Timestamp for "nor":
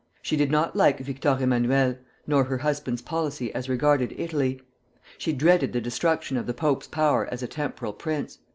2.25-2.45